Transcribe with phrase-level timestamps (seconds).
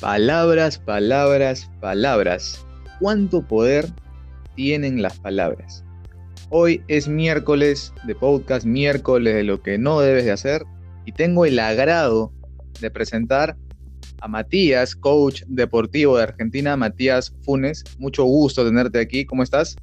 [0.00, 2.66] Palabras, palabras, palabras.
[3.00, 3.86] ¿Cuánto poder
[4.54, 5.84] tienen las palabras?
[6.48, 10.64] Hoy es miércoles de podcast, miércoles de lo que no debes de hacer
[11.04, 12.32] y tengo el agrado
[12.80, 13.58] de presentar
[14.22, 17.84] a Matías, coach deportivo de Argentina, Matías Funes.
[17.98, 19.26] Mucho gusto tenerte aquí.
[19.26, 19.76] ¿Cómo estás?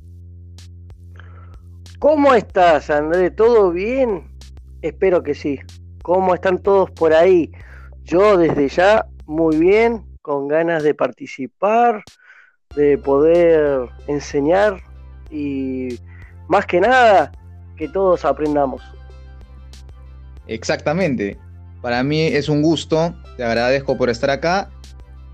[2.00, 3.30] ¿Cómo estás, André?
[3.30, 4.32] ¿Todo bien?
[4.82, 5.60] Espero que sí.
[6.02, 7.52] ¿Cómo están todos por ahí?
[8.04, 12.04] Yo desde ya muy bien, con ganas de participar,
[12.76, 14.84] de poder enseñar
[15.32, 15.98] y
[16.50, 17.32] más que nada
[17.78, 18.82] que todos aprendamos.
[20.48, 21.40] Exactamente.
[21.82, 24.70] Para mí es un gusto, te agradezco por estar acá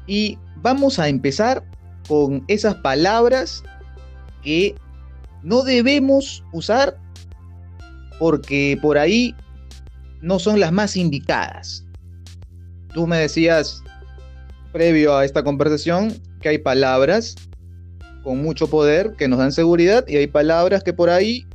[0.06, 1.64] y vamos a empezar
[2.08, 3.64] con esas palabras
[4.44, 4.76] que
[5.42, 7.00] no debemos usar
[8.20, 9.36] porque por ahí
[10.22, 11.84] no son las más indicadas.
[12.94, 13.84] Tú me decías
[14.74, 17.36] previo a esta conversación que hay palabras
[18.24, 21.46] con mucho poder que nos dan seguridad y hay palabras que por ahí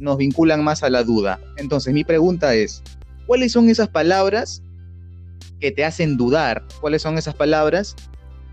[0.00, 1.38] nos vinculan más a la duda.
[1.58, 2.82] Entonces mi pregunta es,
[3.26, 4.62] ¿cuáles son esas palabras
[5.60, 6.64] que te hacen dudar?
[6.80, 7.94] ¿Cuáles son esas palabras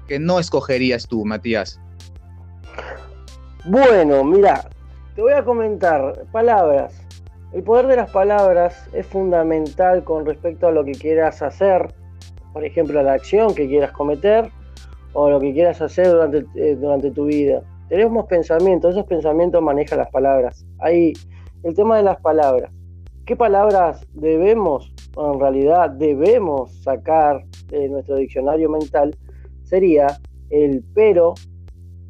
[0.07, 1.79] que no escogerías tú, Matías?
[3.65, 4.69] Bueno, mira,
[5.15, 6.93] te voy a comentar palabras.
[7.53, 11.93] El poder de las palabras es fundamental con respecto a lo que quieras hacer,
[12.53, 14.49] por ejemplo, la acción que quieras cometer
[15.13, 17.63] o lo que quieras hacer durante, eh, durante tu vida.
[17.89, 20.65] Tenemos pensamientos, esos pensamientos manejan las palabras.
[20.79, 21.13] Ahí,
[21.63, 22.71] el tema de las palabras.
[23.25, 29.15] ¿Qué palabras debemos, o en realidad debemos sacar de nuestro diccionario mental?
[29.63, 30.07] Sería
[30.49, 31.33] el pero,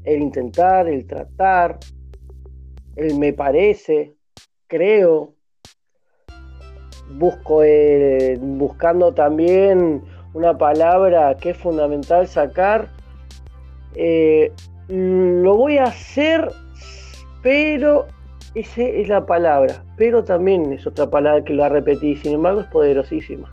[0.03, 1.79] el intentar, el tratar,
[2.95, 4.15] el me parece,
[4.67, 5.33] creo,
[7.11, 12.89] busco, eh, buscando también una palabra que es fundamental sacar.
[13.95, 14.51] Eh,
[14.87, 16.51] lo voy a hacer,
[17.41, 18.07] pero
[18.55, 19.83] esa es la palabra.
[19.97, 23.49] Pero también es otra palabra que la repetí, sin embargo es poderosísima.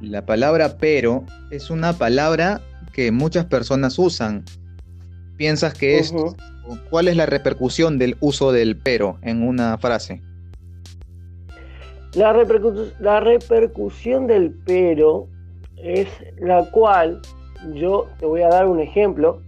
[0.00, 2.60] La palabra pero es una palabra
[2.92, 4.44] que muchas personas usan.
[5.36, 6.14] ¿Piensas que es...
[6.88, 10.22] ¿Cuál es la repercusión del uso del pero en una frase?
[12.14, 12.32] La,
[13.20, 15.28] repercusión del pero
[15.76, 17.20] es la cual
[17.74, 19.40] yo te voy a dar un ejemplo.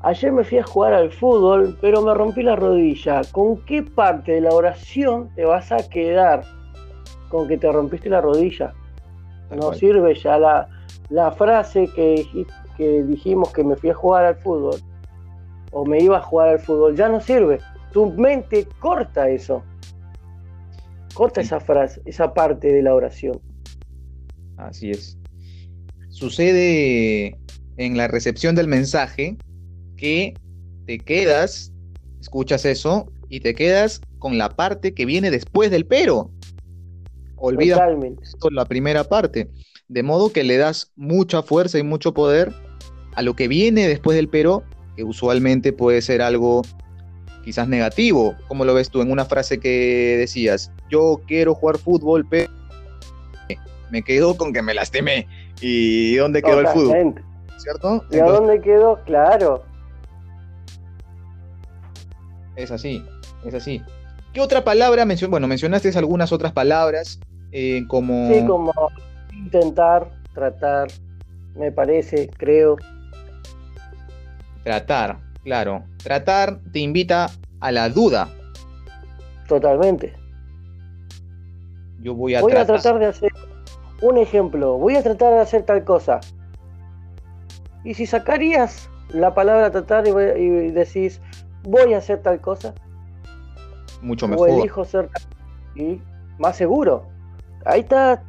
[0.00, 3.20] Ayer me fui a jugar al fútbol, pero me rompí la rodilla.
[3.32, 6.42] ¿Con qué parte de la oración te vas a quedar
[7.28, 8.72] con que te rompiste la rodilla?
[9.50, 10.68] no sirve ya la,
[11.08, 12.24] la frase que,
[12.76, 14.76] que dijimos que me fui a jugar al fútbol
[15.72, 16.96] o me iba a jugar al fútbol.
[16.96, 17.58] Ya no sirve.
[17.92, 19.62] Tu mente corta eso.
[21.20, 23.42] Corta esa frase, esa parte de la oración.
[24.56, 25.18] Así es.
[26.08, 27.38] Sucede
[27.76, 29.36] en la recepción del mensaje
[29.98, 30.32] que
[30.86, 31.74] te quedas,
[32.22, 36.30] escuchas eso y te quedas con la parte que viene después del pero.
[37.36, 37.86] Olvida
[38.50, 39.50] la primera parte.
[39.88, 42.50] De modo que le das mucha fuerza y mucho poder
[43.14, 44.64] a lo que viene después del pero,
[44.96, 46.62] que usualmente puede ser algo
[47.44, 48.34] quizás negativo.
[48.48, 50.72] ¿Cómo lo ves tú en una frase que decías?
[50.88, 52.50] Yo quiero jugar fútbol, pero
[53.90, 55.26] me quedo con que me lastimé.
[55.60, 57.14] ¿Y dónde quedó el fútbol?
[57.58, 58.04] ¿Cierto?
[58.10, 59.02] ¿Y a dónde quedó?
[59.04, 59.64] Claro.
[62.56, 63.04] Es así,
[63.44, 63.82] es así.
[64.32, 65.30] ¿Qué otra palabra mencionaste?
[65.30, 67.18] Bueno, mencionaste algunas otras palabras
[67.52, 68.32] eh, como...
[68.32, 68.72] Sí, como
[69.32, 70.88] intentar, tratar,
[71.54, 72.76] me parece, creo.
[74.62, 77.28] Tratar, Claro, tratar te invita
[77.60, 78.28] a la duda.
[79.48, 80.14] Totalmente.
[82.00, 83.32] Yo voy a, voy a tratar de hacer
[84.02, 84.78] un ejemplo.
[84.78, 86.20] Voy a tratar de hacer tal cosa.
[87.84, 91.20] Y si sacarías la palabra tratar y, decís
[91.64, 92.74] voy a hacer tal cosa,
[94.02, 94.48] mucho mejor.
[94.48, 95.10] O elijo ser
[95.74, 96.00] y
[96.38, 97.06] más seguro.
[97.66, 98.22] Ahí está,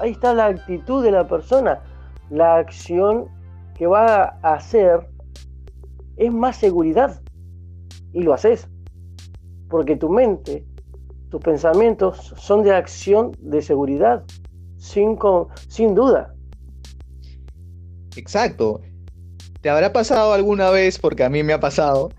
[0.00, 1.80] ahí está la actitud de la persona,
[2.30, 3.28] la acción
[3.74, 5.08] que va a hacer
[6.16, 7.20] es más seguridad.
[8.12, 8.68] Y lo haces.
[9.68, 10.64] Porque tu mente,
[11.30, 14.24] tus pensamientos son de acción de seguridad,
[14.76, 15.18] sin,
[15.68, 16.34] sin duda.
[18.16, 18.80] Exacto.
[19.60, 22.10] ¿Te habrá pasado alguna vez, porque a mí me ha pasado,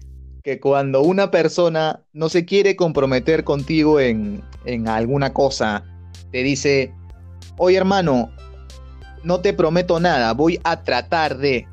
[0.44, 5.83] que cuando una persona no se quiere comprometer contigo en, en alguna cosa,
[6.31, 6.94] te dice,
[7.57, 8.29] oye hermano,
[9.23, 11.67] no te prometo nada, voy a tratar de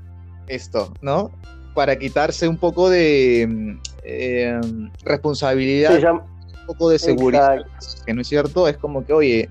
[0.48, 1.30] esto, ¿no?
[1.74, 4.60] Para quitarse un poco de eh,
[5.02, 7.64] responsabilidad, un poco de seguridad,
[8.06, 9.50] que no es cierto, es como que, oye,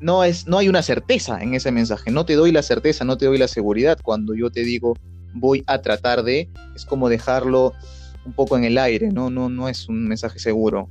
[0.00, 3.16] no, es, no hay una certeza en ese mensaje, no te doy la certeza, no
[3.16, 4.94] te doy la seguridad cuando yo te digo
[5.34, 7.72] voy a tratar de, es como dejarlo
[8.24, 10.88] un poco en el aire, no, no, no es un mensaje seguro.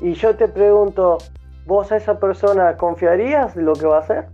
[0.00, 1.18] Y yo te pregunto,
[1.66, 4.26] ¿vos a esa persona confiarías lo que va a hacer?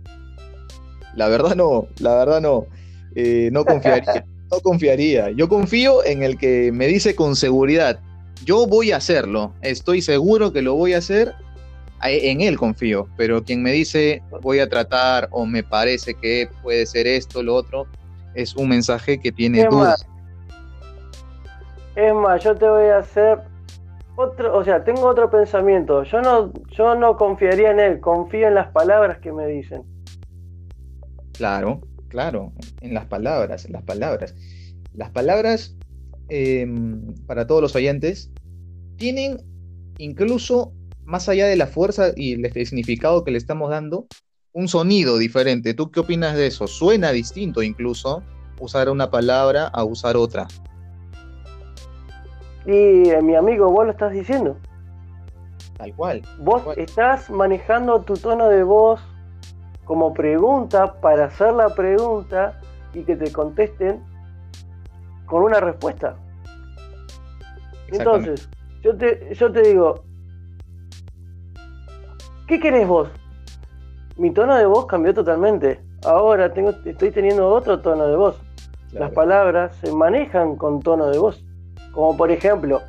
[1.15, 2.65] La verdad no, la verdad no.
[3.15, 5.31] Eh, no confiaría, no confiaría.
[5.31, 7.99] Yo confío en el que me dice con seguridad,
[8.45, 11.33] yo voy a hacerlo, estoy seguro que lo voy a hacer,
[12.03, 16.85] en él confío, pero quien me dice voy a tratar o me parece que puede
[16.85, 17.87] ser esto, lo otro,
[18.35, 20.05] es un mensaje que tiene dudas.
[21.95, 23.39] Es más, yo te voy a hacer
[24.15, 26.03] otro, o sea, tengo otro pensamiento.
[26.03, 29.83] Yo no, yo no confiaría en él, confío en las palabras que me dicen.
[31.33, 31.81] Claro,
[32.13, 34.35] claro, en las palabras, en las palabras.
[34.93, 35.75] Las palabras,
[36.29, 38.31] em, para todos los oyentes,
[38.97, 39.41] tienen
[39.97, 40.73] incluso,
[41.05, 44.05] más allá de la fuerza y el significado que le estamos dando,
[44.51, 45.73] un sonido diferente.
[45.73, 46.67] ¿Tú qué opinas de eso?
[46.67, 48.21] Suena distinto incluso
[48.59, 50.47] usar una palabra a usar otra.
[52.67, 54.55] Y eh, mi amigo, vos lo estás diciendo.
[55.77, 56.21] Tal cual.
[56.41, 59.01] Vos estás manejando tu tono de voz
[59.85, 62.59] como pregunta para hacer la pregunta
[62.93, 64.03] y que te contesten
[65.25, 66.15] con una respuesta.
[67.87, 68.49] Entonces,
[68.81, 70.03] yo te, yo te digo,
[72.47, 73.09] ¿qué querés vos?
[74.17, 75.79] Mi tono de voz cambió totalmente.
[76.05, 78.41] Ahora tengo, estoy teniendo otro tono de voz.
[78.91, 81.43] Las palabras se manejan con tono de voz.
[81.93, 82.81] Como por ejemplo,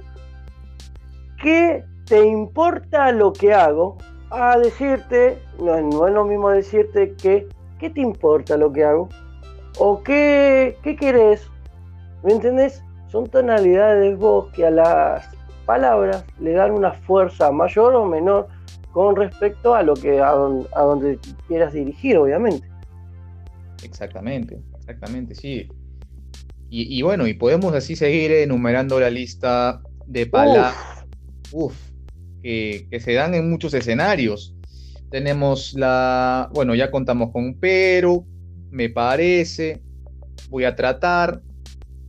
[1.43, 3.97] ¿qué te importa lo que hago?
[4.37, 5.77] A decirte, no,
[6.09, 7.49] es lo mismo decirte que,
[7.79, 9.09] ¿qué te importa lo que hago?
[9.79, 11.49] ¿O qué, qué querés?
[12.25, 12.83] ¿Me entendés?
[13.09, 15.29] Son tonalidades de voz que a las
[15.67, 18.49] palabras le dan una fuerza mayor o menor
[18.93, 22.69] con respecto a lo que a donde quieras dirigir, obviamente.
[23.85, 25.69] Exactamente, exactamente, sí.
[26.71, 30.75] Y, bueno, y podemos así seguir enumerando la lista de palabras
[32.45, 34.55] que, se dan en muchos escenarios.
[35.11, 38.25] Tenemos la, bueno, ya contamos con pero,
[38.71, 39.81] me parece,
[40.51, 41.41] voy a tratar.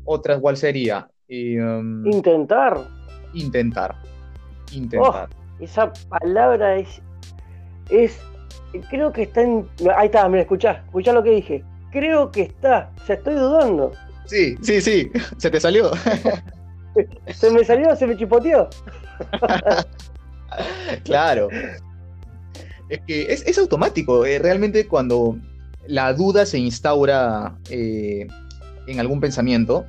[0.04, 1.08] Otra, ¿cuál sería?
[1.30, 2.86] Um, intentar.
[3.34, 3.96] Intentar.
[4.74, 5.30] Intentar.
[5.30, 7.02] Oh, esa palabra es,
[7.90, 8.20] es,
[8.90, 11.64] creo que está en, ahí está, me escuchás, escuchá lo que dije.
[11.92, 13.94] Creo que está, o sea, estoy dudando.
[14.26, 15.92] Sí, sí, sí, se te salió.
[17.28, 18.68] se me salió, se me chipoteó.
[21.04, 21.50] claro.
[22.90, 24.25] Es que es, automático.
[24.25, 25.38] Eh, realmente cuando
[25.88, 28.28] la duda se instaura eh,
[28.88, 29.86] en algún pensamiento,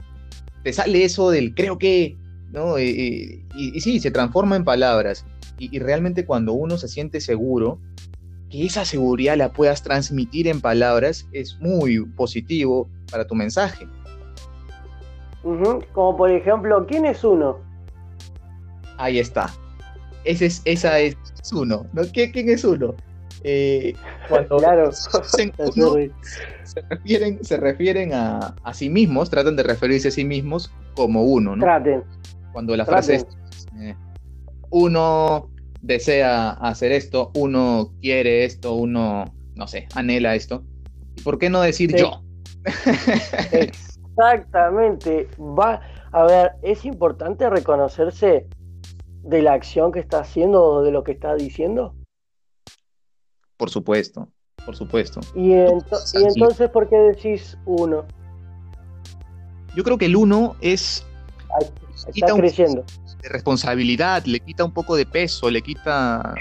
[0.63, 2.17] te sale eso del creo que,
[2.53, 2.79] ¿no?
[2.79, 3.45] y,
[3.79, 5.25] sí, se transforma en palabras.
[5.59, 7.79] y, realmente cuando uno se siente seguro,
[8.51, 13.87] que esa seguridad la puedas transmitir en palabras es muy positivo para tu mensaje.
[15.93, 17.59] Como por ejemplo, ¿quién es uno?
[18.99, 19.53] Ahí está.
[20.27, 21.17] Ese es, esa es,
[21.53, 21.87] uno.
[21.93, 22.03] ¿no?
[22.13, 22.95] ¿Quién, es uno?
[23.45, 23.95] Eh,
[24.29, 24.91] cuando claro.
[25.23, 25.53] se,
[26.91, 31.65] refieren, se refieren a, sí mismos, tratan de referirse a sí mismos como uno, ¿no?
[31.65, 32.03] Traten.
[32.53, 33.27] Cuando la frase es
[33.81, 33.95] eh,
[34.71, 35.51] uno
[35.81, 40.65] desea hacer esto, uno quiere esto, uno, no sé, anhela esto.
[41.23, 42.23] ¿Por qué no decir yo?
[43.53, 45.29] Exactamente.
[45.39, 45.81] Va,
[46.13, 48.47] a ver, es importante reconocerse
[49.27, 51.95] de la acción que está haciendo o de lo que está diciendo.
[53.57, 54.29] Por supuesto,
[54.65, 55.21] por supuesto.
[55.35, 58.05] ¿Y, entonces por qué decís uno?
[59.75, 61.05] Yo creo que el uno es...
[62.15, 62.85] está creciendo.
[63.23, 66.35] de responsabilidad, le quita un poco de peso, le quita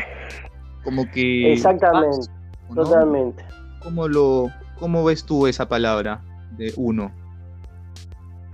[0.83, 1.53] como que...
[1.53, 2.27] Exactamente,
[2.73, 3.43] totalmente.
[3.81, 6.21] ¿Cómo, lo, ¿Cómo ves tú esa palabra
[6.57, 7.11] de uno?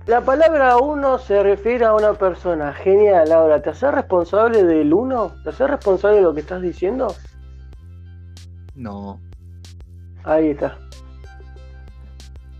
[0.06, 2.72] La palabra uno se refiere a una persona.
[2.72, 5.32] Genial, ahora, ¿te haces responsable del uno?
[5.44, 7.14] ¿Te haces responsable de lo que estás diciendo?
[8.74, 9.20] No.
[10.24, 10.76] Ahí está.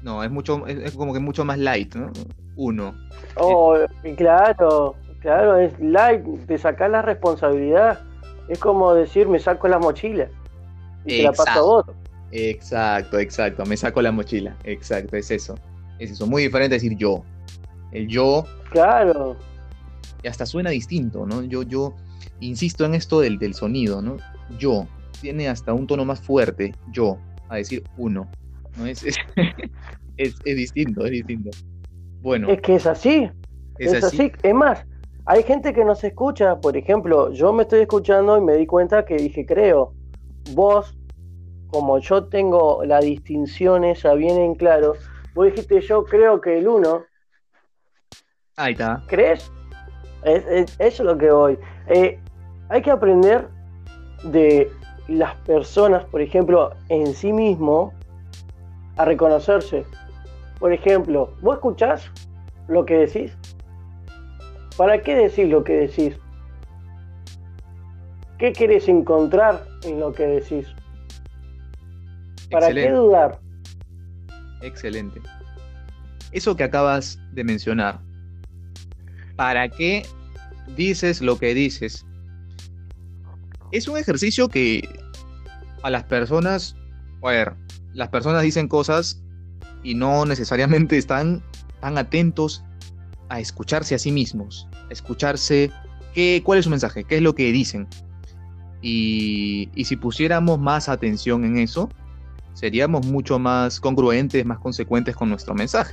[0.02, 2.12] No, es mucho, es, como que mucho más light, ¿no?
[2.56, 2.94] Uno.
[3.36, 3.76] Oh,
[4.16, 8.00] claro, claro, es light, te sacas la responsabilidad.
[8.48, 10.28] Es como decir, me saco la mochila
[11.04, 11.84] y te la paso a vos.
[12.32, 15.54] Exacto, exacto, me saco la mochila, exacto, es eso.
[15.98, 17.22] Es eso, muy diferente decir yo.
[17.92, 18.44] El yo.
[18.70, 19.36] Claro.
[20.22, 21.42] Y hasta suena distinto, ¿no?
[21.42, 21.94] Yo, yo
[22.40, 24.16] insisto en esto del, del sonido, ¿no?
[24.58, 24.86] Yo.
[25.20, 27.16] Tiene hasta un tono más fuerte, yo,
[27.48, 28.28] a decir uno.
[28.76, 28.86] ¿no?
[28.86, 29.04] Es,
[30.16, 31.50] es, distinto, es distinto.
[32.22, 32.48] Bueno.
[32.48, 33.30] Es que es así.
[33.78, 34.32] Es, así.
[34.42, 34.84] Es más,
[35.24, 36.58] hay gente que no se escucha.
[36.60, 39.94] Por ejemplo, yo me estoy escuchando y me di cuenta que dije creo.
[40.54, 40.96] vos,
[41.68, 44.94] como yo tengo la distinción esa bien en claro,
[45.34, 47.04] vos dijiste yo creo que el uno.
[48.56, 49.02] Ahí está.
[49.08, 49.50] ¿Crees?
[50.24, 51.58] eso es lo que voy.
[51.88, 52.18] Eh,
[52.68, 53.48] hay que aprender
[54.24, 54.70] de
[55.08, 57.92] las personas, por ejemplo, en sí mismo,
[58.96, 59.84] a reconocerse.
[60.58, 62.10] Por ejemplo, ¿vos escuchás
[62.68, 63.36] lo que decís?
[64.76, 66.16] ¿Para qué decís lo que decís?
[68.38, 70.66] ¿Qué querés encontrar en lo que decís?
[72.50, 73.38] ¿Para qué dudar?
[74.60, 75.20] Excelente.
[76.32, 78.00] Eso que acabas de mencionar.
[79.42, 80.06] ¿Para qué
[80.76, 82.06] dices lo que dices?
[83.72, 84.88] Es un ejercicio que
[85.82, 86.76] a las personas,
[87.24, 87.54] a ver,
[87.92, 89.20] las personas dicen cosas
[89.82, 91.42] y no necesariamente están
[91.80, 92.62] tan atentos
[93.30, 95.72] a escucharse a sí mismos, a escucharse
[96.14, 97.88] qué, cuál es su mensaje, qué es lo que dicen.
[98.80, 101.88] Y, y si pusiéramos más atención en eso,
[102.52, 105.92] seríamos mucho más congruentes, más consecuentes con nuestro mensaje.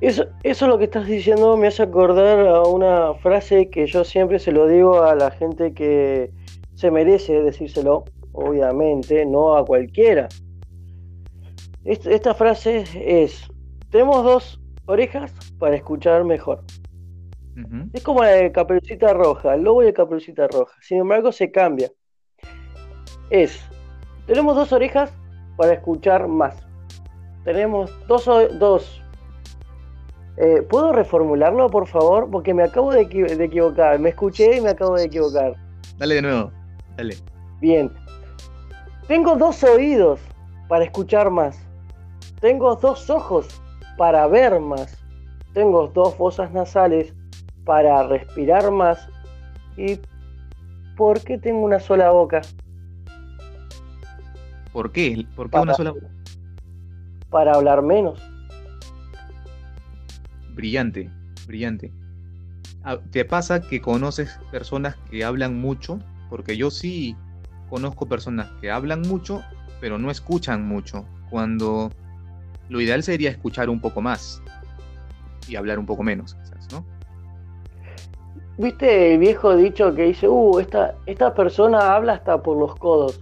[0.00, 4.38] Eso, eso lo que estás diciendo me hace acordar a una frase que yo siempre
[4.38, 6.30] se lo digo a la gente que
[6.74, 10.28] se merece decírselo, obviamente, no a cualquiera.
[11.84, 13.48] Esta frase es,
[13.90, 16.62] tenemos dos orejas para escuchar mejor.
[17.92, 20.76] Es como la de Caperucita Roja, el lobo y el Caperucita Roja.
[20.80, 21.90] Sin embargo, se cambia.
[23.30, 23.60] Es,
[24.26, 25.12] tenemos dos orejas
[25.56, 26.54] para escuchar más.
[27.42, 28.26] Tenemos dos...
[28.60, 29.02] dos
[30.40, 32.30] eh, ¿Puedo reformularlo, por favor?
[32.30, 33.98] Porque me acabo de, de equivocar.
[33.98, 35.56] Me escuché y me acabo de equivocar.
[35.98, 36.52] Dale de nuevo.
[36.96, 37.16] Dale.
[37.60, 37.90] Bien.
[39.08, 40.20] Tengo dos oídos
[40.68, 41.58] para escuchar más.
[42.40, 43.48] Tengo dos ojos
[43.96, 44.96] para ver más.
[45.54, 47.12] Tengo dos fosas nasales
[47.64, 49.08] para respirar más.
[49.76, 49.98] ¿Y
[50.96, 52.42] por qué tengo una sola boca?
[54.72, 55.26] ¿Por qué?
[55.34, 56.06] ¿Por qué una sola boca?
[57.28, 58.22] Para hablar menos.
[60.58, 61.08] Brillante,
[61.46, 61.92] brillante.
[62.82, 66.00] Ah, ¿Te pasa que conoces personas que hablan mucho?
[66.28, 67.14] Porque yo sí
[67.70, 69.44] conozco personas que hablan mucho,
[69.80, 71.06] pero no escuchan mucho.
[71.30, 71.92] Cuando
[72.68, 74.42] lo ideal sería escuchar un poco más
[75.46, 76.84] y hablar un poco menos, quizás, ¿no?
[78.56, 83.20] ¿Viste el viejo dicho que dice, uh, esta, esta persona habla hasta por los codos?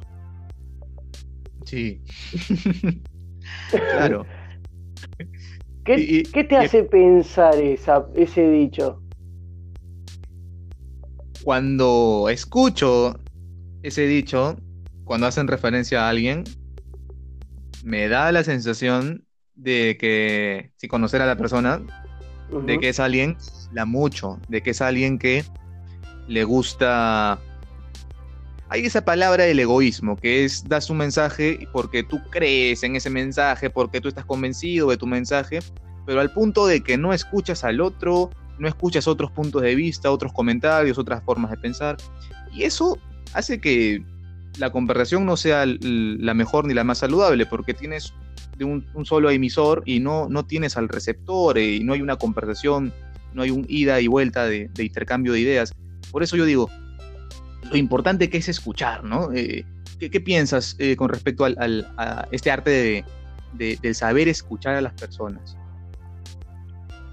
[1.67, 2.01] Sí.
[3.91, 4.25] claro.
[5.87, 9.01] ¿Qué, ¿qué te hace pensar esa, ese dicho?
[11.45, 13.21] Cuando escucho
[13.83, 14.57] ese dicho,
[15.05, 16.43] cuando hacen referencia a alguien,
[17.85, 19.25] me da la sensación
[19.55, 21.81] de que, si conocer a la persona,
[22.65, 23.37] de que es alguien
[23.73, 25.45] la mucho, de que es alguien que
[26.27, 27.39] le gusta.
[28.69, 33.11] Hay esa palabra del egoísmo, que es das un mensaje porque tú crees en ese
[33.11, 35.61] mensaje, porque tú estás convencido de tu mensaje,
[36.05, 40.11] pero al punto de que no escuchas al otro, no escuchas otros puntos de vista,
[40.11, 41.97] otros comentarios, otras formas de pensar.
[42.53, 42.99] Y eso
[43.35, 44.03] hace que
[44.59, 48.13] la conversación no sea la mejor ni la más saludable, porque tienes
[48.57, 52.17] de un, solo emisor y no, no tienes al receptor eh, y no hay una
[52.17, 52.93] conversación,
[53.35, 55.73] no hay un ida y vuelta de, intercambio de ideas.
[56.11, 56.71] Por eso yo digo,
[57.71, 59.33] lo importante que es escuchar, ¿no?
[59.33, 59.65] Eh,
[59.99, 63.05] ¿qué, piensas eh, con respecto al, a este arte
[63.53, 65.57] de, saber escuchar a las personas?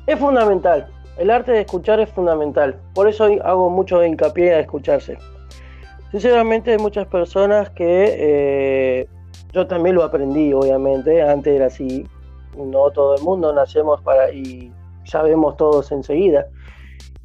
[0.07, 0.88] Es fundamental.
[1.17, 2.79] El arte de escuchar es fundamental.
[2.93, 5.17] Por eso hago mucho hincapié a escucharse.
[6.12, 9.07] Sinceramente hay muchas personas que
[9.53, 12.07] yo también lo aprendí, obviamente, antes era así,
[12.57, 14.72] no todo el mundo nacemos para y
[15.05, 16.48] sabemos todos enseguida.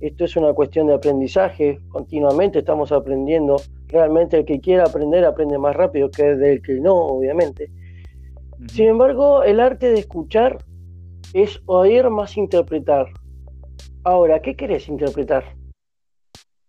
[0.01, 3.57] Esto es una cuestión de aprendizaje, continuamente estamos aprendiendo.
[3.89, 7.69] Realmente el que quiera aprender aprende más rápido que el que no, obviamente.
[8.69, 10.65] Sin embargo, el arte de escuchar
[11.33, 13.07] es oír más interpretar.
[14.05, 15.57] Ahora, ¿qué querés interpretar?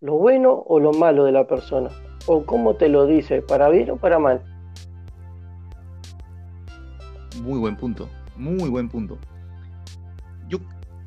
[0.02, 1.90] ¿Lo bueno o lo malo de la persona?
[2.26, 3.44] ¿O cómo te lo dice?
[3.44, 4.42] ¿Para bien o para mal?
[7.44, 9.20] Muy buen punto, muy buen punto.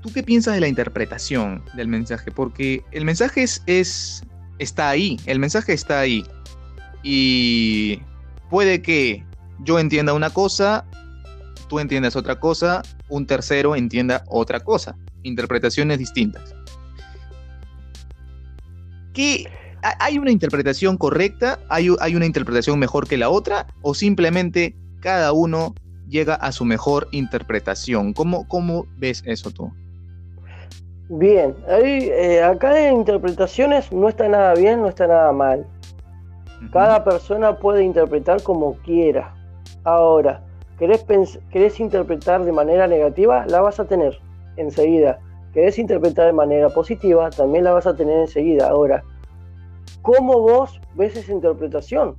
[0.03, 2.33] ¿Tú qué piensas de la interpretación del mensaje?
[2.33, 4.23] Porque el mensaje es,
[4.59, 6.25] está ahí, el mensaje está ahí.
[7.05, 8.01] Y
[8.51, 9.25] puede que
[9.61, 10.85] yo entienda una cosa,
[11.69, 14.97] tú entiendas otra cosa, un tercero entienda otra cosa.
[15.23, 16.53] Interpretaciones distintas.
[19.15, 19.49] ¿Qué,
[20.01, 21.61] ¿Hay una interpretación correcta?
[21.69, 23.69] ¿Hay, ¿Hay, una interpretación mejor que la otra?
[23.83, 25.75] ¿O simplemente cada uno
[26.09, 28.13] llega a su mejor interpretación.
[28.13, 29.73] ¿Cómo, cómo ves eso tú?
[31.15, 35.67] Bien, ahí, eh, acá en interpretaciones no está nada bien, no está nada mal.
[36.73, 39.35] Cada persona puede interpretar como quiera.
[39.85, 40.43] Ahora,
[40.79, 41.05] ¿querés,
[41.51, 43.45] ¿querés interpretar de manera negativa?
[43.47, 44.19] La vas a tener
[44.57, 45.19] enseguida.
[45.53, 47.29] ¿Querés interpretar de manera positiva?
[47.29, 48.71] También la vas a tener enseguida.
[48.71, 49.05] Ahora,
[50.01, 52.17] ¿cómo vos ves esa interpretación?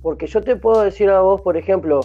[0.00, 2.00] Porque yo te puedo decir a vos, por ejemplo,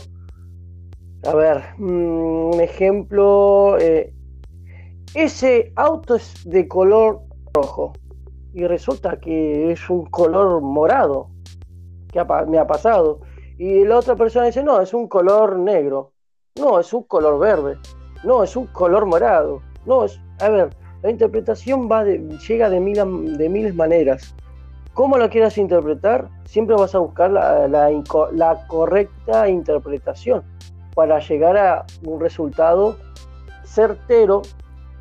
[1.25, 4.11] a ver, mm, un ejemplo, eh,
[5.13, 7.21] ese auto es de color
[7.53, 7.93] rojo
[8.53, 11.29] y resulta que es un color morado,
[12.11, 13.21] que me ha pasado.
[13.57, 16.13] Y la otra persona dice, no, es un color negro,
[16.59, 17.77] no, es un color verde,
[18.23, 20.69] no, es un color morado, no, es, a ver,
[21.03, 24.35] la interpretación va llega de, mil, de miles maneras.
[24.93, 26.29] ¿Cómo lo quieras interpretar?
[26.45, 30.43] Siempre vas a buscar la, correcta interpretación
[30.93, 32.97] para llegar a un resultado
[33.63, 34.41] certero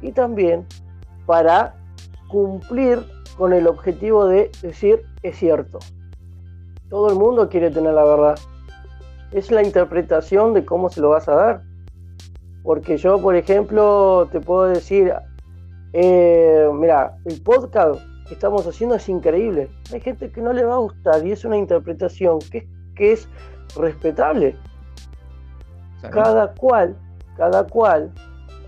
[0.02, 0.66] y también
[1.26, 1.74] para
[2.28, 3.04] cumplir
[3.36, 5.78] con el objetivo de decir es cierto.
[6.88, 8.38] Todo el mundo quiere tener la verdad.
[9.32, 11.62] Es la interpretación de cómo se lo vas a dar.
[12.62, 15.12] Porque yo, por ejemplo, te puedo decir,
[15.92, 19.70] eh, mira, el podcast que estamos haciendo es increíble.
[19.92, 23.28] Hay gente que no le va a gustar y es una interpretación que, que es
[23.76, 24.56] respetable.
[26.10, 26.96] Cada cual,
[27.36, 28.12] cada cual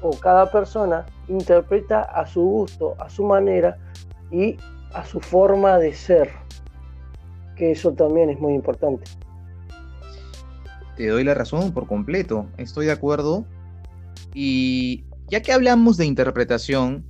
[0.00, 3.78] o cada persona interpreta a su gusto, a su manera
[4.30, 4.56] y
[4.94, 6.30] a su forma de ser,
[7.56, 9.04] que eso también es muy importante.
[10.96, 13.44] Te doy la razón por completo, estoy de acuerdo.
[14.34, 17.04] Y ya que hablamos de interpretación,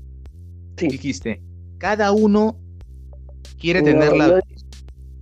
[0.77, 1.43] dijiste,
[1.79, 2.57] cada uno
[3.61, 4.41] quiere tener la...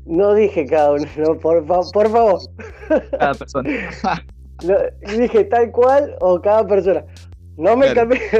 [0.07, 1.05] No, dije cada uno,
[1.43, 2.41] por, por favor.
[3.19, 3.71] Cada persona.
[5.19, 7.05] dije tal cual o cada persona.
[7.61, 8.21] No me cambié.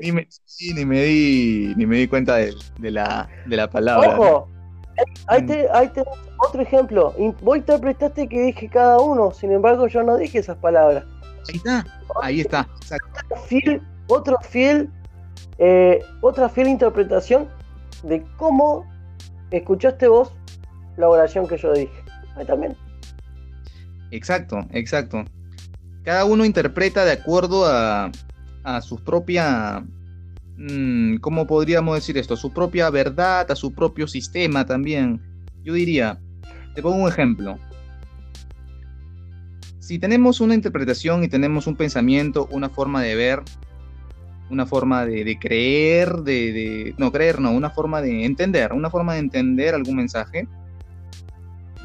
[0.00, 0.26] Ni, me,
[0.74, 4.18] ni, me, di, ni me di cuenta de, la, de la palabra.
[4.18, 4.48] Ojo,
[5.26, 6.02] ahí, te, ahí te
[6.38, 7.14] otro ejemplo.
[7.42, 11.04] Vos interpretaste que dije cada uno, sin embargo yo no dije esas palabras.
[11.48, 11.86] Ahí está,
[12.22, 12.66] ahí está.
[14.06, 14.88] otro fiel,
[15.58, 17.46] eh, otra fiel interpretación
[18.04, 18.86] de cómo
[19.50, 20.32] escuchaste vos
[20.96, 22.02] la oración que yo dije.
[22.36, 22.74] Ahí también.
[24.10, 25.24] Exacto, exacto.
[26.08, 28.10] Cada uno interpreta de acuerdo a,
[28.64, 29.84] a su propia,
[30.56, 32.32] mm, ¿cómo podríamos decir esto?
[32.32, 35.20] A su propia verdad, a su propio sistema también.
[35.62, 36.18] Yo diría,
[36.74, 37.58] te pongo un ejemplo.
[39.80, 43.42] Si tenemos una interpretación y tenemos un pensamiento, una forma de ver,
[44.48, 49.18] una forma de, creer, de, no creer, no, una forma de entender, una forma de
[49.18, 50.48] entender algún mensaje.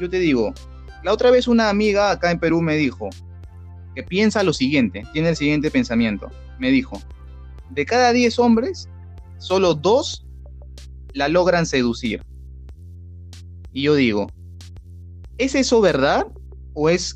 [0.00, 0.54] Yo te digo,
[1.02, 3.10] la otra vez una amiga acá en Perú me dijo
[3.94, 6.30] que piensa lo siguiente, tiene el siguiente pensamiento.
[6.58, 7.00] Me dijo,
[7.70, 8.88] de cada 10 hombres,
[9.38, 10.26] solo dos
[11.12, 12.22] la logran seducir.
[13.72, 14.30] Y yo digo,
[15.38, 16.26] ¿es eso verdad?
[16.74, 17.14] ¿O es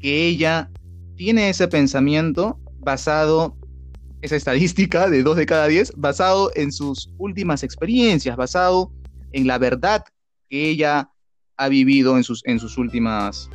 [0.00, 0.70] que ella
[1.16, 3.56] tiene ese pensamiento basado,
[4.20, 8.92] esa estadística de dos de cada 10, basado en sus últimas experiencias, basado
[9.32, 10.04] en la verdad
[10.48, 11.10] que ella
[11.56, 13.48] ha vivido en sus, en sus últimas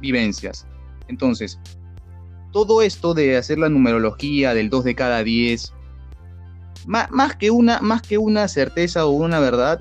[0.00, 0.66] vivencias?
[1.08, 1.58] Entonces,
[2.52, 5.74] todo esto de hacer la numerología del 2 de cada 10,
[6.86, 9.80] más, que una, más que una certeza o una verdad,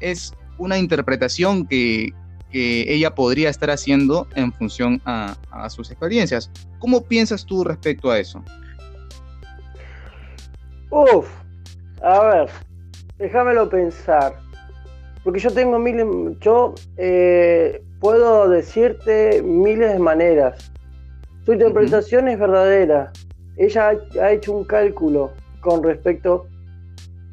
[0.00, 2.12] es una interpretación que,
[2.54, 5.34] ella podría estar haciendo en función a,
[5.70, 6.50] sus experiencias.
[6.80, 8.44] ¿Cómo piensas tú respecto a eso?
[10.90, 11.26] Uf,
[12.02, 12.50] a ver,
[13.16, 14.38] déjamelo pensar.
[15.24, 20.72] Porque yo tengo mil, yo eh, puedo decirte miles de maneras.
[21.44, 23.12] Su interpretación es verdadera.
[23.56, 26.48] Ella ha, hecho un cálculo con respecto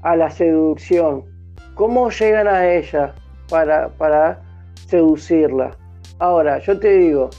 [0.03, 1.25] a la seducción.
[1.73, 3.15] ¿Cómo llegan a ella
[3.49, 4.43] para, para
[4.87, 5.75] seducirla?
[6.19, 7.31] Ahora, yo te digo,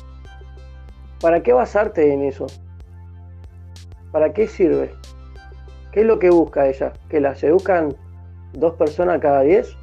[1.20, 2.48] ¿para qué basarte en eso?
[4.10, 4.92] ¿Para qué sirve?
[5.92, 6.92] ¿Qué es lo que busca ella?
[7.08, 7.94] ¿Que la seduzcan
[8.54, 9.76] dos personas cada diez?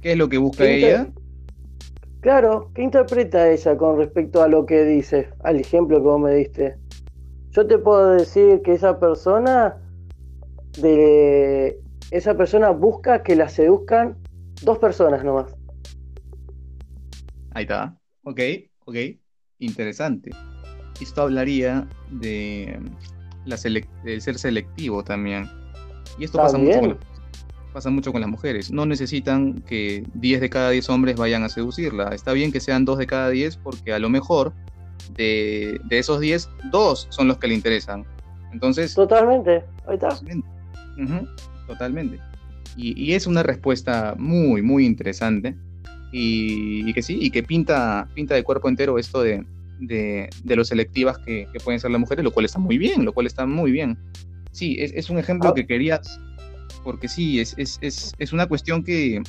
[0.00, 1.08] ¿Qué es lo que busca ella?
[2.20, 6.34] Claro, ¿qué interpreta ella con respecto a lo que dice, al ejemplo que vos me
[6.34, 6.76] diste?
[7.50, 9.76] Yo te puedo decir que esa persona
[10.80, 11.80] de
[12.10, 14.16] esa persona busca que la seduzcan
[14.62, 15.54] dos personas nomás.
[17.52, 17.98] Ahí está.
[18.22, 18.40] Ok,
[18.84, 18.96] ok.
[19.58, 20.30] Interesante.
[21.00, 22.78] Esto hablaría de,
[23.44, 23.56] la
[24.04, 25.48] de ser selectivo también.
[26.18, 26.98] Y esto pasa mucho con
[27.78, 28.72] pasa mucho con las mujeres.
[28.72, 32.08] No necesitan que 10 de cada 10 hombres vayan a seducirla.
[32.08, 34.52] Está bien que sean 2 de cada 10 porque a lo mejor
[35.14, 38.04] de, esos 10, dos son los que le interesan.
[38.52, 38.96] Entonces...
[38.96, 40.08] Totalmente, ahí está.
[41.68, 42.18] totalmente.
[42.76, 45.54] Y, es una respuesta muy, muy interesante.
[46.10, 49.46] Y, que sí, y que pinta, pinta de cuerpo entero esto de,
[49.78, 53.28] de, lo selectivas que, pueden ser las mujeres, lo cual está muy bien, lo cual
[53.28, 53.96] está muy bien.
[54.50, 55.54] Sí, es, un ejemplo ah.
[55.54, 56.18] que querías,
[56.84, 59.22] porque sí, es, es, una cuestión que,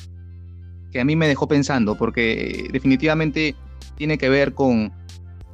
[0.92, 3.54] que a mí me dejó pensando, porque definitivamente
[3.96, 4.92] tiene que ver con,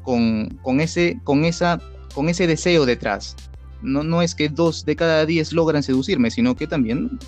[0.03, 1.81] con, ese, con, esa,
[2.14, 3.37] con ese deseo detrás.
[3.83, 7.18] No, no es que dos de cada diez logran seducirme, sino que también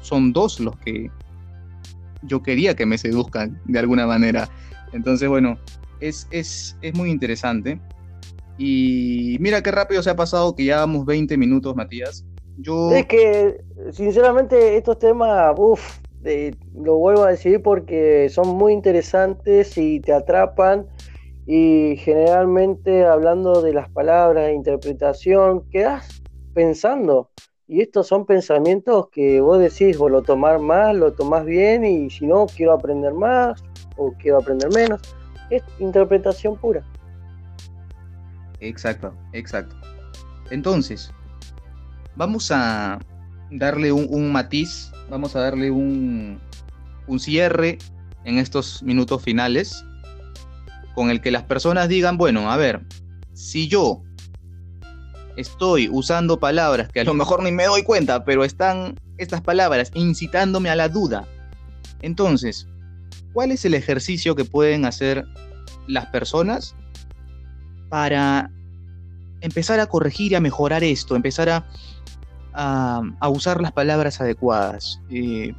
[0.00, 1.10] son dos los que
[2.22, 4.48] yo quería que me seduzcan de alguna manera.
[4.92, 5.58] Entonces, bueno,
[6.00, 7.80] es, es, es muy interesante.
[8.56, 12.24] Y mira qué rápido se ha pasado que ya vamos 20 minutos, Matías.
[12.58, 12.90] Yo...
[12.92, 15.98] Es que, sinceramente, estos temas, uff,
[16.74, 20.86] lo vuelvo a decir porque son muy interesantes y te atrapan
[21.46, 26.22] y generalmente hablando de las palabras de interpretación, quedas
[26.54, 27.30] pensando.
[27.66, 32.10] Y estos son pensamientos que vos decís, vos lo tomar más, lo tomás bien y
[32.10, 33.62] si no, quiero aprender más
[33.96, 35.00] o quiero aprender menos.
[35.50, 36.82] Es interpretación pura.
[38.60, 39.76] Exacto, exacto.
[40.50, 41.10] Entonces,
[42.16, 42.98] vamos a
[43.50, 46.40] darle un, matiz, vamos a darle un,
[47.06, 47.78] un cierre
[48.24, 49.84] en estos minutos finales
[50.94, 52.82] con el que las personas digan, bueno, a ver,
[53.32, 54.02] si yo
[55.36, 59.90] estoy usando palabras que a lo mejor ni me doy cuenta, pero están estas palabras
[59.94, 61.26] incitándome a la duda,
[62.00, 62.68] entonces,
[63.32, 65.24] ¿cuál es el ejercicio que pueden hacer
[65.86, 66.76] las personas
[67.88, 68.50] para
[69.40, 71.66] empezar a corregir y a mejorar esto, empezar a,
[72.54, 75.00] a, usar las palabras adecuadas?
[75.10, 75.52] Eh,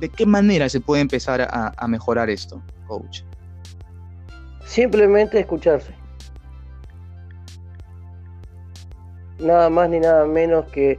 [0.00, 3.22] ¿De qué manera se puede empezar a, a mejorar esto, coach?
[4.64, 5.94] Simplemente escucharse.
[9.38, 10.98] Nada más ni nada menos que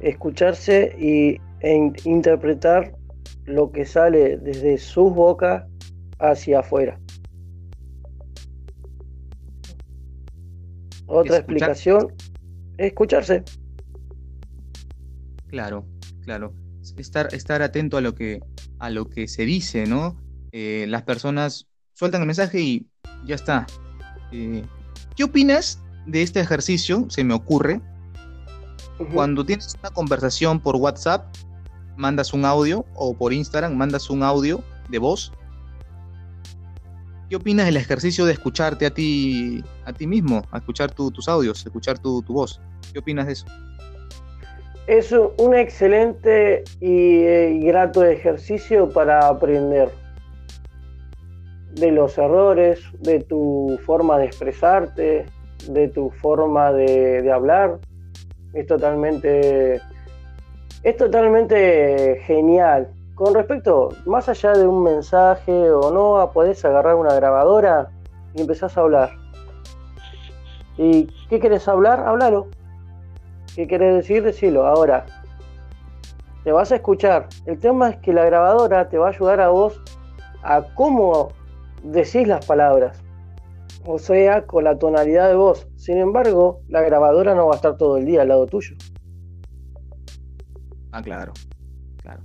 [0.00, 2.94] escucharse y, e interpretar
[3.44, 5.64] lo que sale desde sus bocas
[6.18, 7.00] hacia afuera.
[11.06, 12.14] Otra explicación,
[12.76, 13.42] escucharse.
[15.48, 15.86] Claro,
[16.22, 16.54] claro.
[16.96, 18.40] Estar, estar atento a lo que,
[18.78, 20.16] a lo que se dice, ¿no?
[20.52, 22.86] Eh, las personas sueltan el mensaje y
[23.26, 23.66] ya está.
[24.32, 24.64] Eh,
[25.16, 27.06] ¿Qué opinas de este ejercicio?
[27.10, 27.80] Se me ocurre.
[29.12, 31.32] Cuando tienes una conversación por WhatsApp,
[31.96, 35.32] mandas un audio o por Instagram mandas un audio de voz.
[37.28, 41.64] ¿Qué opinas del ejercicio de escucharte a ti, a ti mismo, a escuchar tus audios,
[41.64, 42.60] escuchar tu, tu, voz?
[42.92, 43.46] ¿Qué opinas de eso?
[44.88, 49.90] Es un excelente y eh, grato ejercicio para aprender
[51.74, 55.26] de los errores, de tu forma de expresarte,
[55.68, 57.80] de tu forma de, hablar.
[58.54, 59.78] Es totalmente,
[60.82, 62.88] es totalmente genial.
[63.14, 67.90] Con respecto, más allá de un mensaje o no, podés agarrar una grabadora
[68.34, 69.10] y empezás a hablar.
[70.78, 72.00] ¿Y qué querés hablar?
[72.00, 72.46] Háblalo.
[73.58, 74.22] ¿Qué querés decir?
[74.22, 74.64] Decilo.
[74.68, 75.04] Ahora,
[76.44, 77.28] te vas a escuchar.
[77.44, 79.82] El tema es que la grabadora te va a ayudar a vos
[80.44, 81.32] a cómo
[81.82, 83.02] decís las palabras,
[83.84, 85.66] o sea, con la tonalidad de voz.
[85.74, 88.76] Sin embargo, la grabadora no va a estar todo el día al lado tuyo.
[90.92, 91.32] Ah, claro,
[92.00, 92.22] claro.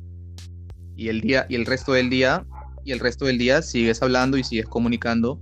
[0.96, 2.46] Y el día, y el resto del día,
[2.84, 5.42] y el resto del día sigues hablando y sigues comunicando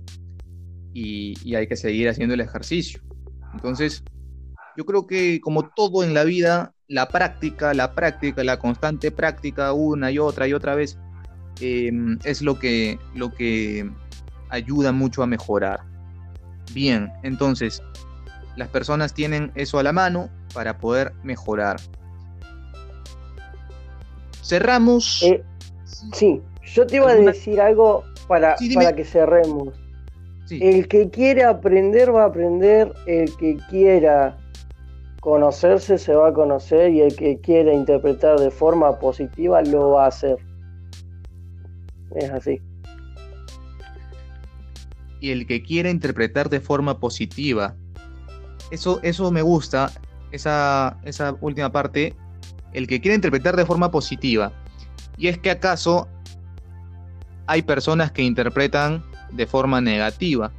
[0.94, 3.02] y hay que seguir haciendo el ejercicio.
[3.52, 4.02] Entonces,
[4.76, 9.72] yo creo que como todo en la vida, la práctica, la práctica, la constante práctica
[9.72, 10.98] una y otra y otra vez,
[11.60, 13.90] em, es lo que, lo que
[14.48, 15.80] ayuda mucho a mejorar.
[16.74, 17.82] Bien, entonces,
[18.56, 21.76] las personas tienen eso a la mano para poder mejorar.
[24.42, 25.22] Cerramos.
[25.22, 25.42] Eh,
[26.12, 29.74] sí, yo te iba a decir algo para, para que cerremos.
[30.50, 34.36] El que quiere aprender va a aprender, el que quiera
[35.22, 40.04] conocerse se va a conocer y el que quiera interpretar de forma positiva lo va
[40.04, 40.36] a hacer.
[42.14, 42.60] Es así
[45.22, 47.76] y el que quiera interpretar de forma positiva.
[48.72, 49.92] Eso, eso me gusta,
[50.32, 52.16] esa, esa última parte,
[52.72, 54.52] el que quiera interpretar de forma positiva.
[55.16, 56.08] Y es que acaso
[57.46, 60.50] hay personas que interpretan de forma negativa.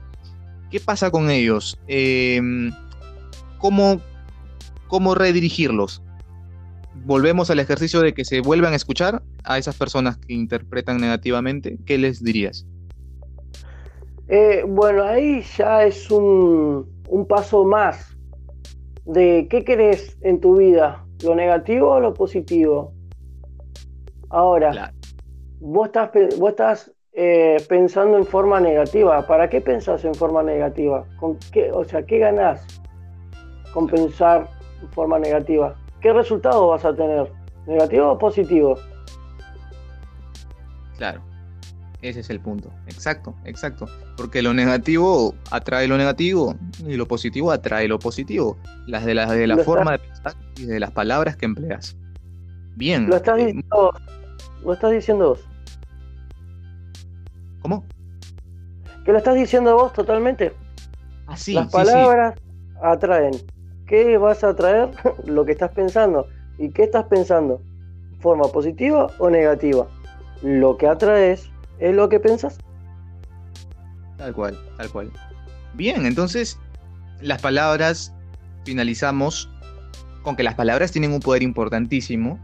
[0.71, 1.77] ¿Qué pasa con ellos?
[1.87, 2.71] Em,
[3.57, 3.99] ¿cómo,
[4.93, 6.03] ¿Cómo redirigirlos?
[7.03, 11.79] Volvemos al ejercicio de que se vuelvan a escuchar a esas personas que interpretan negativamente.
[11.87, 12.67] ¿Qué les dirías?
[14.27, 16.87] Eh, bueno, ahí ya es un,
[17.27, 18.15] paso más.
[19.05, 22.93] de qué querés en tu vida, lo negativo o lo positivo.
[24.29, 24.93] Ahora,
[25.59, 29.25] vos estás, vos estás eh, pensando en forma negativa.
[29.25, 31.03] ¿Para qué pensás en forma negativa?
[31.19, 32.63] ¿Con qué, o sea, ¿qué ganás
[33.73, 35.75] con pensar en forma negativa?
[36.01, 37.31] ¿Qué resultado vas a tener?
[37.65, 38.77] ¿Negativo o positivo?
[40.97, 41.21] Claro,
[42.01, 42.69] ese es el punto.
[42.87, 43.87] Exacto, exacto.
[44.17, 48.57] Porque lo negativo atrae lo negativo y lo positivo atrae lo positivo.
[48.87, 51.95] Las de la, de la forma de pensar y de las palabras que empleas.
[52.75, 53.07] Bien.
[53.07, 53.91] Lo estás eh, diciendo,
[54.63, 55.47] lo estás diciendo vos.
[57.61, 57.85] ¿Cómo?
[59.05, 60.53] Que lo estás diciendo vos totalmente.
[61.27, 61.53] Así.
[61.53, 62.35] Las palabras
[62.81, 63.33] atraen.
[63.93, 64.89] ¿Qué vas a atraer?
[65.27, 66.25] lo que estás pensando.
[66.57, 67.61] ¿Y qué estás pensando?
[68.21, 69.87] ¿Forma positiva o negativa?
[70.41, 72.57] Lo que atraes es lo que pensas.
[74.17, 75.11] Tal cual, tal cual.
[75.75, 76.57] Bien, entonces
[77.21, 78.11] las palabras
[78.65, 79.47] finalizamos
[80.23, 82.39] con que las palabras tienen un poder importantísimo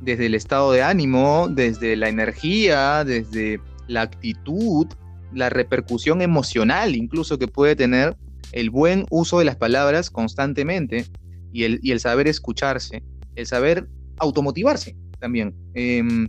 [0.00, 4.86] desde el estado de ánimo, desde la energía, desde la actitud,
[5.32, 8.16] la repercusión emocional incluso que puede tener
[8.54, 11.06] el buen uso de las palabras constantemente
[11.52, 13.02] y el, el saber escucharse,
[13.34, 13.88] el saber
[14.18, 16.28] automotivarse también em,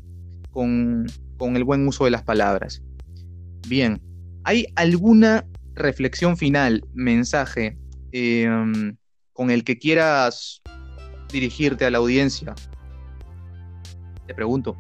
[0.52, 1.06] con,
[1.56, 2.82] el buen uso de las palabras.
[3.68, 4.02] Bien,
[4.44, 7.78] ¿hay alguna reflexión final, mensaje
[8.12, 8.96] em,
[9.34, 10.64] con el que quieras
[11.32, 12.56] dirigirte a la audiencia?
[14.26, 14.76] Te pregunto.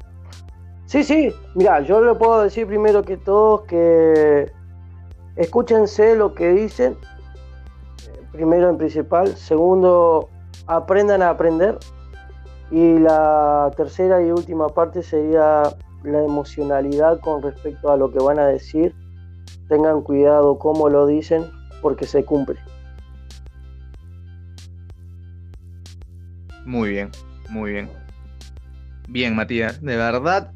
[0.88, 4.51] Sí, sí, mira, yo le puedo decir primero que todos que
[5.36, 6.97] escúchense lo que dicen,
[8.36, 10.30] primero en principal, segundo,
[10.67, 11.78] aprendan a aprender
[12.69, 15.63] y la tercera y última parte sería
[16.04, 18.93] la emocionalidad con respecto a lo que van a decir.
[19.69, 21.45] Tengan cuidado cómo lo dicen
[21.82, 22.60] porque se cumple.
[26.65, 27.12] Muy bien,
[27.50, 27.89] muy bien.
[29.08, 30.52] Bien, Matías, de verdad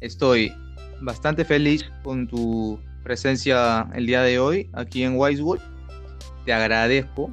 [0.00, 0.54] Estoy
[1.02, 5.60] bastante feliz con tu presencia el día de hoy aquí en Wisewood.
[6.44, 7.30] Te agradezco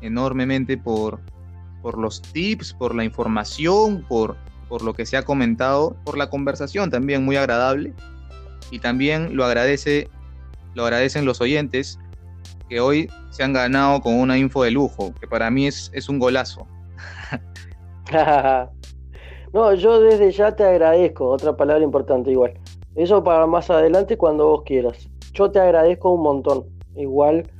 [0.00, 1.20] enormemente por,
[1.82, 4.36] por los tips, por la información, por,
[4.68, 7.92] por lo que se ha comentado, por la conversación también muy agradable.
[8.70, 10.08] Y también lo agradece,
[10.74, 11.98] lo agradecen los oyentes
[12.68, 16.08] que hoy se han ganado con una info de lujo, que para mí es, es
[16.08, 16.66] un golazo.
[19.52, 22.54] No, yo desde ya te agradezco, otra palabra importante igual.
[22.94, 25.08] Eso para más adelante cuando vos quieras.
[25.32, 27.50] Yo te agradezco un montón, igual,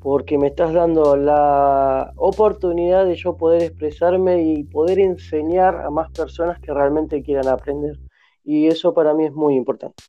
[0.00, 6.10] porque me estás dando la oportunidad de yo poder expresarme y poder enseñar a más
[6.10, 7.98] personas que realmente quieran aprender.
[8.44, 10.02] Y eso para mí es muy importante.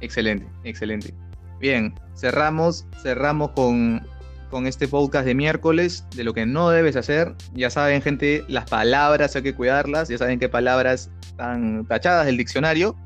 [0.00, 1.12] Excelente, excelente.
[1.58, 4.02] Bien, cerramos, cerramos con
[4.50, 7.34] con este podcast de miércoles de lo que no debes hacer.
[7.54, 12.36] Ya saben, gente, las palabras hay que cuidarlas, ya saben qué palabras están tachadas del
[12.36, 12.96] diccionario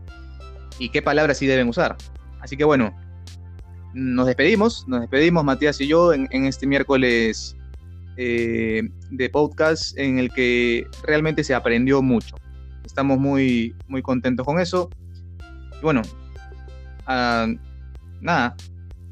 [0.79, 1.97] y qué palabras sí deben usar.
[2.41, 2.97] Así que bueno,
[3.95, 7.57] nos despedimos, nos despedimos Matías y yo en, este miércoles
[8.17, 12.37] eh, de podcast en el que realmente se aprendió mucho.
[12.85, 14.91] Estamos muy, muy contentos con eso.
[15.81, 16.03] Y bueno,
[17.07, 17.47] ah,
[18.21, 18.57] nada,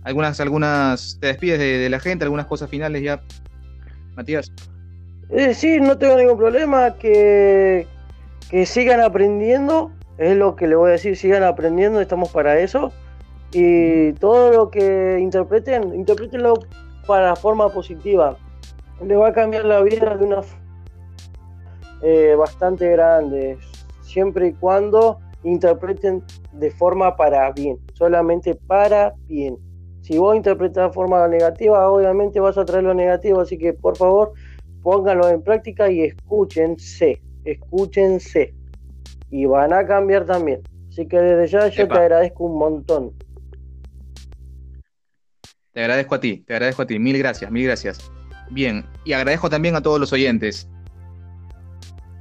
[0.03, 3.23] algunas, algunas, te despides de, la gente, algunas cosas finales ya,
[4.17, 4.53] Matías.
[5.31, 7.87] Eh, sí, no tengo ningún problema, que,
[8.51, 12.93] que sigan aprendiendo, es lo que le voy a decir, sigan aprendiendo, estamos para eso.
[13.53, 16.55] Y todo lo que interpreten, interpretenlo
[17.07, 18.37] para forma positiva.
[19.05, 20.41] Le va a cambiar la vida de una
[22.03, 23.59] eh, bastante grande,
[24.01, 29.57] siempre y cuando interpreten de forma para bien, solamente para bien.
[30.03, 33.97] Si vos interpretas de forma negativa, obviamente vas a traer lo negativo, así que por
[33.97, 34.33] favor
[34.83, 38.55] pónganlo en práctica y escúchense, escúchense.
[39.31, 40.61] Y van a cambiar también.
[40.89, 43.13] Así que desde ya yo te agradezco un montón.
[45.73, 46.99] Te agradezco a ti, te agradezco a ti.
[46.99, 48.11] Mil gracias, mil gracias.
[48.51, 50.69] Bien, y agradezco también a todos los oyentes.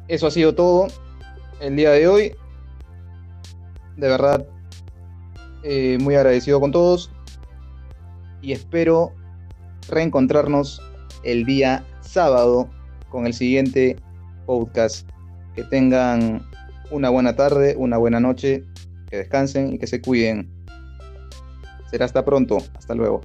[0.07, 0.87] Eso ha sido todo
[1.59, 2.35] el día de hoy.
[3.97, 4.45] De verdad,
[5.63, 7.11] eh, muy agradecido con todos
[8.41, 9.13] y espero
[9.89, 10.81] reencontrarnos
[11.23, 12.69] el día sábado
[13.09, 13.97] con el siguiente
[14.45, 15.07] podcast.
[15.55, 16.41] Que tengan
[16.91, 18.63] una buena tarde, una buena noche,
[19.09, 20.49] que descansen y que se cuiden.
[21.89, 22.59] Será hasta pronto.
[22.77, 23.21] Hasta luego.